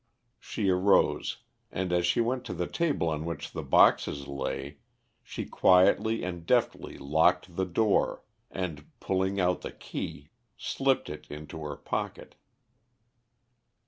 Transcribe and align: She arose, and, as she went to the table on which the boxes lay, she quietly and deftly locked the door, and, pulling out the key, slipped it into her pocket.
She 0.39 0.67
arose, 0.71 1.43
and, 1.71 1.93
as 1.93 2.07
she 2.07 2.21
went 2.21 2.43
to 2.45 2.55
the 2.55 2.65
table 2.65 3.07
on 3.09 3.23
which 3.23 3.51
the 3.51 3.61
boxes 3.61 4.25
lay, 4.27 4.77
she 5.21 5.45
quietly 5.45 6.23
and 6.23 6.43
deftly 6.43 6.97
locked 6.97 7.55
the 7.55 7.65
door, 7.67 8.23
and, 8.49 8.87
pulling 8.99 9.39
out 9.39 9.61
the 9.61 9.71
key, 9.71 10.31
slipped 10.57 11.07
it 11.07 11.27
into 11.29 11.61
her 11.63 11.75
pocket. 11.75 12.33